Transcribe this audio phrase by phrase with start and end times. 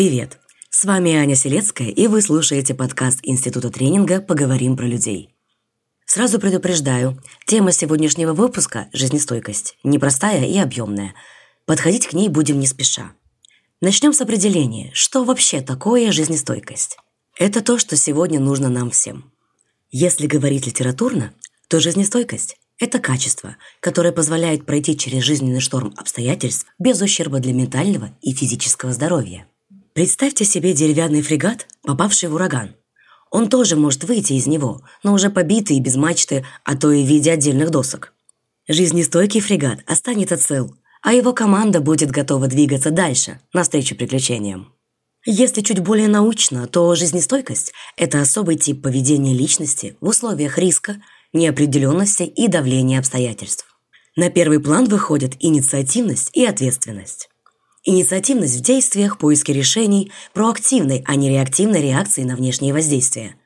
[0.00, 0.38] Привет!
[0.70, 5.34] С вами Аня Селецкая, и вы слушаете подкаст Института тренинга «Поговорим про людей».
[6.06, 11.12] Сразу предупреждаю, тема сегодняшнего выпуска– жизнестойкость, непростая и объемная.
[11.66, 13.12] Подходить к ней будем не спеша.
[13.82, 16.96] Начнем с определения, что вообще такое жизнестойкость.
[17.38, 19.30] Это то, что сегодня нужно нам всем.
[19.90, 21.34] Если говорить литературно,
[21.68, 28.16] то жизнестойкость– это качество, которое позволяет пройти через жизненный шторм обстоятельств без ущерба для ментального
[28.22, 29.46] и физического здоровья.
[29.92, 32.76] Представьте себе деревянный фрегат, попавший в ураган.
[33.30, 37.04] Он тоже может выйти из него, но уже побитый и без мачты, а то и
[37.04, 38.12] в виде отдельных досок.
[38.68, 44.72] Жизнестойкий фрегат останется цел, а его команда будет готова двигаться дальше, навстречу приключениям.
[45.26, 52.22] Если чуть более научно, то жизнестойкость– это особый тип поведения личности в условиях риска, неопределенности
[52.22, 53.66] и давления обстоятельств.
[54.16, 57.29] На первый план выходят инициативность и ответственность.
[57.84, 63.36] Инициативность в действиях, поиске решений, проактивной, а не реактивной реакции на внешние воздействия.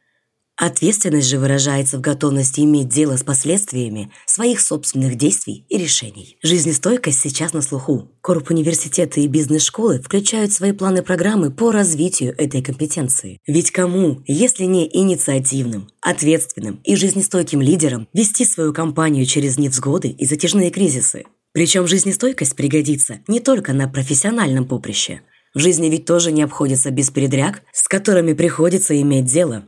[0.57, 6.37] Ответственность же выражается в готовности иметь дело с последствиями своих собственных действий и решений.
[6.45, 8.13] Жизнестойкость сейчас на слуху.
[8.21, 13.41] Корп университеты и бизнес-школы включают свои планы программы по развитию этой компетенции.
[13.49, 20.25] Ведь кому, если не инициативным, ответственным и жизнестойким лидерам, вести свою компанию через невзгоды и
[20.25, 21.25] затяжные кризисы?
[21.55, 25.23] Причем жизнестойкость пригодится не только на профессиональном поприще.
[25.55, 29.65] В жизни ведь тоже не обходится без передряг, с которыми приходится иметь дело.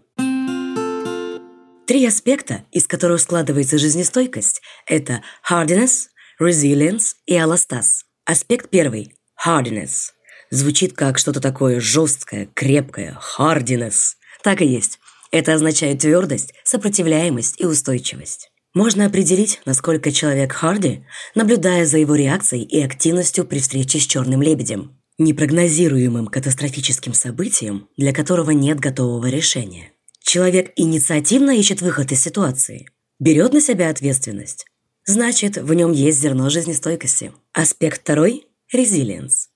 [1.86, 6.08] Три аспекта, из которых складывается жизнестойкость, это hardiness,
[6.42, 8.04] resilience и аластаз.
[8.24, 9.14] Аспект первый–
[9.46, 10.10] hardiness.
[10.50, 14.14] Звучит как что-то такое жесткое, крепкое, hardiness.
[14.42, 14.98] Так и есть.
[15.30, 18.50] Это означает твердость, сопротивляемость и устойчивость.
[18.76, 21.02] Можно определить, насколько человек Харди,
[21.34, 28.12] наблюдая за его реакцией и активностью при встрече с черным лебедем, непрогнозируемым катастрофическим событием, для
[28.12, 29.92] которого нет готового решения.
[30.20, 32.86] Человек инициативно ищет выход из ситуации,
[33.18, 34.66] берет на себя ответственность.
[35.06, 37.32] Значит, в нем есть зерно жизнестойкости.
[37.54, 39.48] Аспект второй– резилиенс.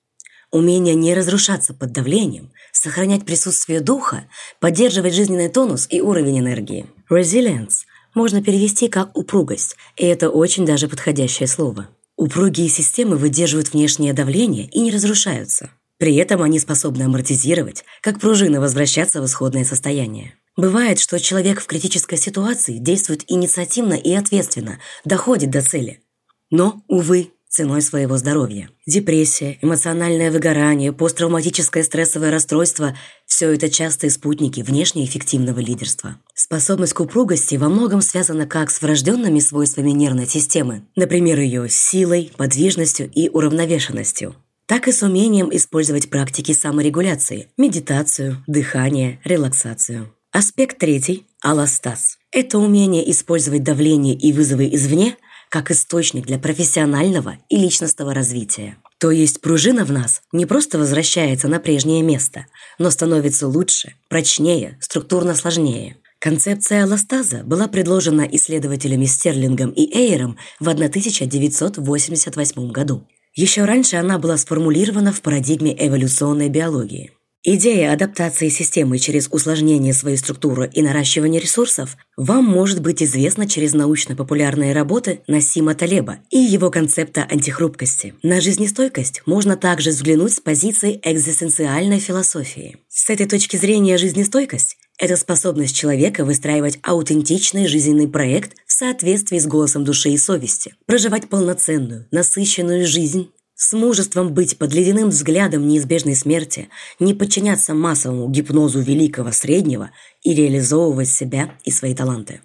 [0.49, 4.25] Умение не разрушаться под давлением, сохранять присутствие духа,
[4.59, 6.87] поддерживать жизненный тонус и уровень энергии.
[7.07, 11.89] Resilience можно перевести как «упругость», и это очень даже подходящее слово.
[12.17, 15.71] Упругие системы выдерживают внешнее давление и не разрушаются.
[15.97, 20.33] При этом они способны амортизировать, как пружины возвращаться в исходное состояние.
[20.57, 26.01] Бывает, что человек в критической ситуации действует инициативно и ответственно, доходит до цели.
[26.49, 28.69] Но, увы, ценой своего здоровья.
[28.87, 36.17] Депрессия, эмоциональное выгорание, посттравматическое стрессовое расстройство– все это частые спутники внешнеэффективного лидерства.
[36.33, 42.31] Способность к упругости во многом связана как с врожденными свойствами нервной системы, например, ее силой,
[42.37, 44.35] подвижностью и уравновешенностью,
[44.65, 50.13] так и с умением использовать практики саморегуляции, медитацию, дыхание, релаксацию.
[50.31, 52.17] Аспект третий– аластаз.
[52.31, 55.17] Это умение использовать давление и вызовы извне–
[55.51, 58.77] как источник для профессионального и личностного развития.
[58.99, 62.45] То есть пружина в нас не просто возвращается на прежнее место,
[62.79, 65.97] но становится лучше, прочнее, структурно сложнее.
[66.19, 73.05] Концепция аластаза была предложена исследователями Стерлингом и Эйером в 1988 году.
[73.35, 77.11] Еще раньше она была сформулирована в парадигме эволюционной биологии–
[77.43, 83.73] Идея адаптации системы через усложнение своей структуры и наращивание ресурсов вам может быть известна через
[83.73, 88.13] научно-популярные работы Насима Талеба и его концепта антихрупкости.
[88.21, 92.77] На жизнестойкость можно также взглянуть с позиции экзистенциальной философии.
[92.89, 99.47] С этой точки зрения жизнестойкость– это способность человека выстраивать аутентичный жизненный проект в соответствии с
[99.47, 106.15] голосом души и совести, проживать полноценную, насыщенную жизнь, с мужеством быть под ледяным взглядом неизбежной
[106.15, 109.91] смерти, не подчиняться массовому гипнозу великого среднего
[110.23, 112.41] и реализовывать себя и свои таланты.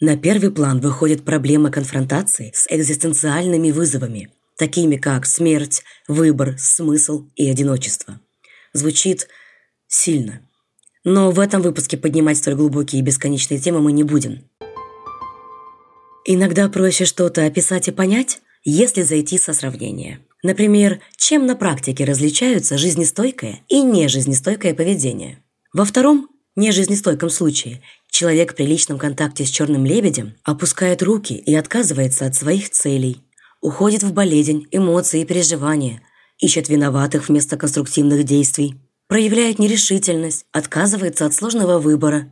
[0.00, 7.48] На первый план выходит проблема конфронтации с экзистенциальными вызовами, такими как смерть, выбор, смысл и
[7.48, 8.20] одиночество.
[8.72, 9.28] Звучит
[9.86, 10.40] сильно.
[11.04, 14.50] Но в этом выпуске поднимать столь глубокие и бесконечные темы мы не будем.
[16.24, 18.40] Иногда проще что-то описать и понять,
[18.70, 20.20] если зайти со сравнения.
[20.42, 25.42] Например, чем на практике различаются жизнестойкое и нежизнестойкое поведение.
[25.72, 32.26] Во втором, нежизнестойком случае, человек при личном контакте с черным лебедем опускает руки и отказывается
[32.26, 33.22] от своих целей,
[33.62, 36.02] уходит в болезнь, эмоции и переживания,
[36.38, 38.74] ищет виноватых вместо конструктивных действий,
[39.06, 42.30] проявляет нерешительность, отказывается от сложного выбора,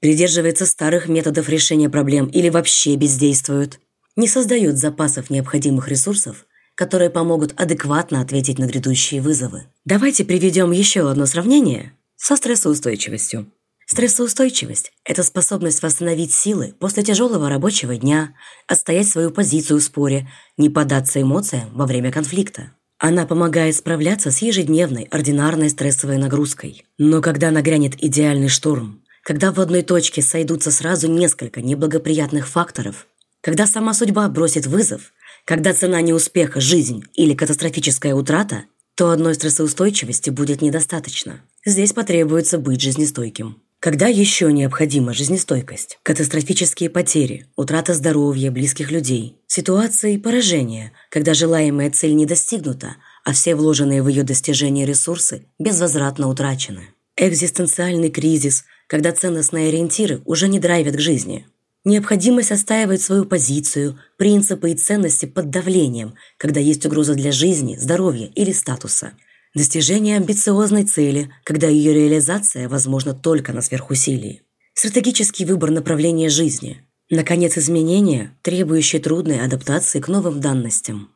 [0.00, 3.78] придерживается старых методов решения проблем или вообще бездействует–
[4.18, 6.44] не создает запасов необходимых ресурсов
[6.78, 9.64] которые помогут адекватно ответить на грядущие вызовы.
[9.84, 13.50] Давайте приведем еще одно сравнение со стрессоустойчивостью.
[13.86, 18.32] Стрессоустойчивость– это способность восстановить силы после тяжелого рабочего дня,
[18.68, 22.70] отстоять свою позицию в споре, не поддаться эмоциям во время конфликта.
[22.98, 26.84] Она помогает справляться с ежедневной, ординарной стрессовой нагрузкой.
[26.96, 33.08] Но когда нагрянет идеальный шторм, когда в одной точке сойдутся сразу несколько неблагоприятных факторов,
[33.48, 35.14] когда сама судьба бросит вызов,
[35.46, 38.64] когда цена неуспеха– жизнь или катастрофическая утрата,
[38.94, 41.40] то одной стрессоустойчивости будет недостаточно.
[41.64, 43.56] Здесь потребуется быть жизнестойким.
[43.80, 45.98] Когда еще необходима жизнестойкость?
[46.02, 53.54] Катастрофические потери, утрата здоровья, близких людей, ситуации поражения, когда желаемая цель не достигнута, а все
[53.54, 56.90] вложенные в ее достижение ресурсы безвозвратно утрачены.
[57.16, 61.46] Экзистенциальный кризис, когда ценностные ориентиры уже не драйвят к жизни.
[61.84, 68.30] Необходимость отстаивать свою позицию, принципы и ценности под давлением, когда есть угроза для жизни, здоровья
[68.34, 69.12] или статуса–
[69.58, 74.42] Достижение амбициозной цели, когда ее реализация возможна только на сверхусилии.
[74.74, 76.84] Стратегический выбор направления жизни.
[77.10, 81.10] Наконец, изменения, требующие трудной адаптации к новым данностям.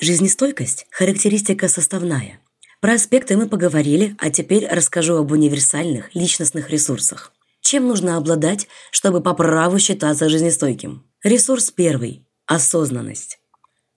[0.00, 2.38] Жизнестойкость– характеристика составная.
[2.80, 7.33] Про аспекты мы поговорили, а теперь расскажу об универсальных личностных ресурсах.
[7.64, 11.02] Чем нужно обладать, чтобы по праву считаться жизнестойким?
[11.22, 13.38] Ресурс первый– осознанность.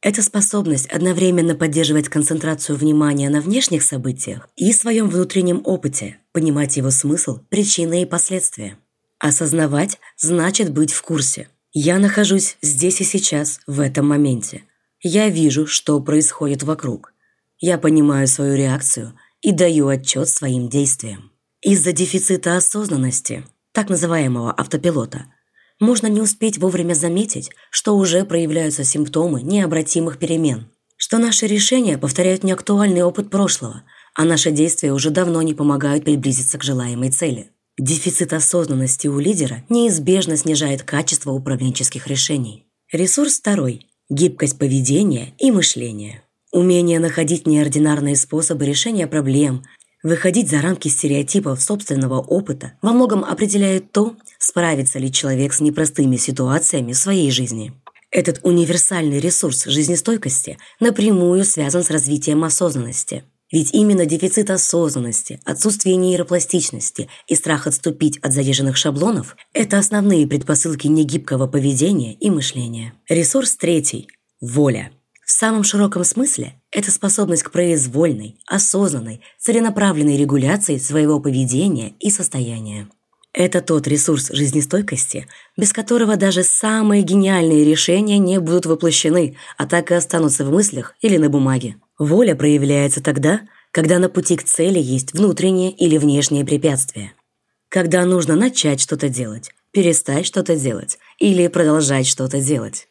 [0.02, 6.92] Это способность одновременно поддерживать концентрацию внимания на внешних событиях и своем внутреннем опыте, понимать его
[6.92, 8.78] смысл, причины и последствия.
[9.20, 11.50] Осознавать значит быть в курсе.
[11.74, 14.64] Я нахожусь здесь и сейчас, в этом моменте.
[15.02, 17.14] Я вижу, что происходит вокруг.
[17.60, 21.32] Я понимаю свою реакцию и даю отчет своим действиям.
[21.62, 23.44] Из-за дефицита осознанности,
[23.78, 25.28] так называемого автопилота–
[25.80, 32.44] можно не успеть вовремя заметить, что уже проявляются симптомы необратимых перемен, что наши решения повторяют
[32.44, 33.84] неактуальный опыт прошлого,
[34.16, 37.52] а наши действия уже давно не помогают приблизиться к желаемой цели.
[37.78, 42.66] Дефицит осознанности у лидера неизбежно снижает качество управленческих решений.
[42.92, 46.24] Ресурс второй– гибкость поведения и мышления.
[46.52, 49.64] Умение находить неординарные способы решения проблем,
[50.04, 56.18] Выходить за рамки стереотипов собственного опыта во многом определяет то, справится ли человек с непростыми
[56.18, 57.74] ситуациями в своей жизни.
[58.12, 63.24] Этот универсальный ресурс жизнестойкости напрямую связан с развитием осознанности.
[63.52, 70.88] Ведь именно дефицит осознанности, отсутствие нейропластичности и страх отступить от заезженных шаблонов– это основные предпосылки
[70.88, 72.94] негибкого поведения и мышления.
[73.10, 74.10] Ресурс третий–
[74.42, 74.92] воля–
[75.28, 82.88] в самом широком смысле это способность к произвольной, осознанной, целенаправленной регуляции своего поведения и состояния.
[83.34, 85.28] Это тот ресурс жизнестойкости,
[85.58, 90.96] без которого даже самые гениальные решения не будут воплощены, а так и останутся в мыслях
[91.02, 91.76] или на бумаге.
[92.00, 93.42] Воля проявляется тогда,
[93.72, 97.12] когда на пути к цели есть внутреннее или внешнее препятствие.
[97.68, 102.88] Когда нужно начать что-то делать, перестать что-то делать или продолжать что-то делать.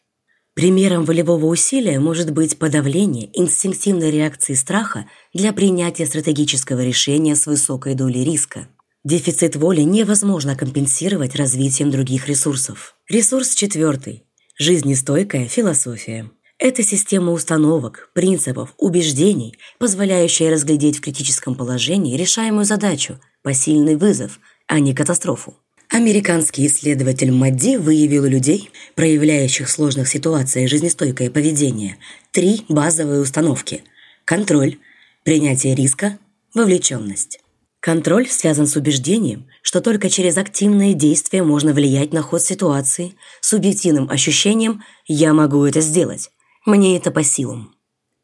[0.57, 5.05] Примером волевого усилия может быть подавление инстинктивной реакции страха
[5.35, 8.67] для принятия стратегического решения с высокой долей риска.
[9.05, 12.97] Дефицит воли невозможно компенсировать развитием других ресурсов.
[13.07, 14.25] Ресурс четвертый.
[14.59, 16.31] Жизнестойкая философия.
[16.59, 24.81] Это система установок, принципов, убеждений, позволяющая разглядеть в критическом положении решаемую задачу, посильный вызов, а
[24.81, 25.55] не катастрофу.
[25.91, 31.97] Американский исследователь Мадди выявил у людей, проявляющих в сложных ситуациях жизнестойкое поведение,
[32.33, 33.85] три базовые установки–
[34.25, 34.79] контроль,
[35.23, 36.19] принятие риска,
[36.55, 37.39] вовлеченность.
[37.79, 44.11] Контроль связан с убеждением, что только через активные действия можно влиять на ход ситуации, субъективным
[44.11, 46.31] ощущением «я могу это сделать»,
[46.65, 47.76] «мне это по силам».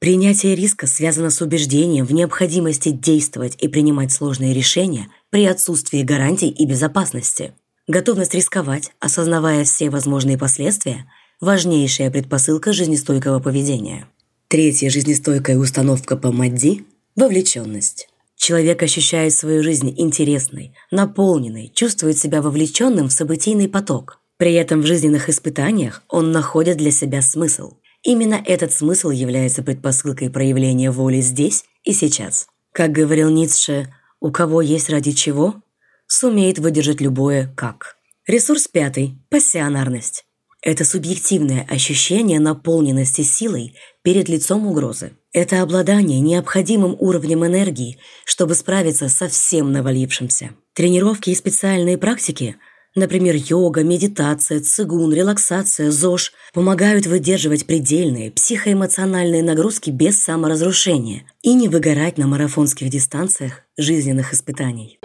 [0.03, 6.49] Принятие риска связано с убеждением в необходимости действовать и принимать сложные решения при отсутствии гарантий
[6.49, 7.53] и безопасности.
[7.87, 11.09] Готовность рисковать, осознавая все возможные последствия–
[11.41, 14.09] важнейшая предпосылка жизнестойкого поведения.
[14.49, 18.09] Третья жизнестойкая установка по МАДДИ– вовлеченность.
[18.35, 24.19] Человек ощущает свою жизнь интересной, наполненной, чувствует себя вовлеченным в событийный поток.
[24.37, 30.31] При этом в жизненных испытаниях он находит для себя смысл– Именно этот смысл является предпосылкой
[30.31, 32.49] проявления воли здесь и сейчас.
[32.73, 35.63] Как говорил Ницше, у кого есть ради чего,
[36.07, 37.97] сумеет выдержать любое «как».
[38.27, 40.25] Ресурс пятый– пассионарность.
[40.63, 45.13] Это субъективное ощущение наполненности силой перед лицом угрозы.
[45.33, 50.51] Это обладание необходимым уровнем энергии, чтобы справиться со всем навалившимся.
[50.73, 52.57] Тренировки и специальные практики
[52.95, 61.69] Например, йога, медитация, цигун, релаксация, ЗОЖ помогают выдерживать предельные психоэмоциональные нагрузки без саморазрушения и не
[61.69, 64.99] выгорать на марафонских дистанциях жизненных испытаний.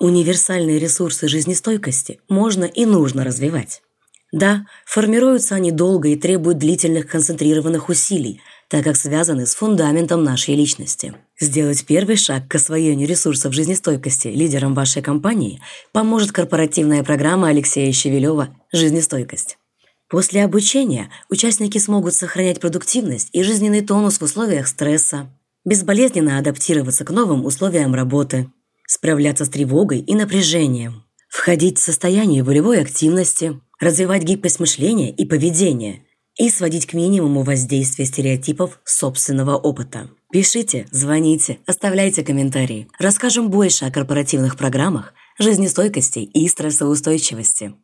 [0.00, 3.80] Универсальные ресурсы жизнестойкости можно и нужно развивать.
[4.30, 8.42] Да, формируются они долго и требуют длительных концентрированных усилий,
[8.74, 11.14] так как связаны с фундаментом нашей личности.
[11.38, 15.60] Сделать первый шаг к освоению ресурсов жизнестойкости лидером вашей компании
[15.92, 19.58] поможет корпоративная программа Алексея Щевелева «Жизнестойкость».
[20.08, 25.30] После обучения участники смогут сохранять продуктивность и жизненный тонус в условиях стресса,
[25.64, 28.50] безболезненно адаптироваться к новым условиям работы,
[28.88, 36.03] справляться с тревогой и напряжением, входить в состояние волевой активности, развивать гибкость мышления и поведения
[36.36, 40.10] и сводить к минимуму воздействие стереотипов собственного опыта.
[40.32, 42.88] Пишите, звоните, оставляйте комментарии.
[42.98, 47.74] Расскажем больше о корпоративных программах, жизнестойкости и стрессоустойчивости.